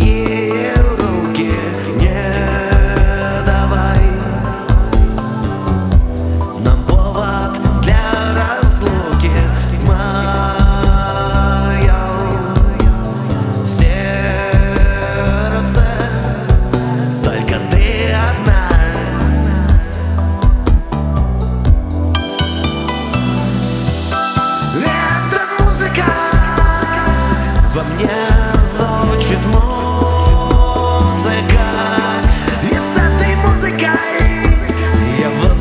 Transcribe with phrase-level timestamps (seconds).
[0.00, 0.87] yeah.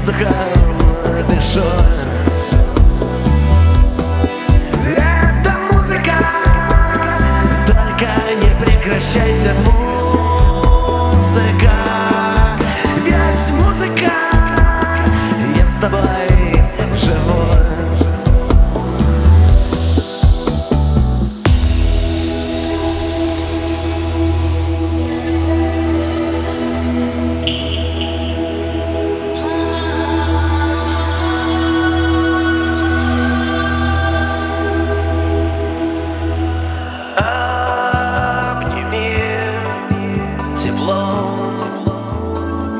[0.07, 0.27] воздухом
[1.29, 1.61] дышу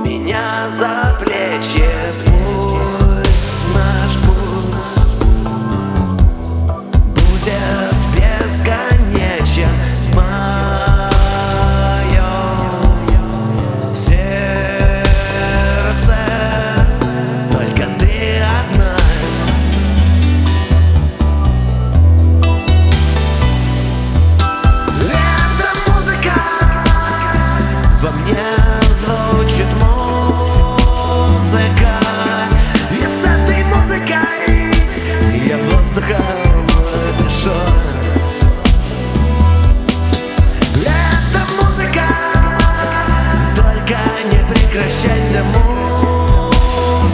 [0.04, 1.18] Меня за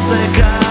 [0.03, 0.62] secar.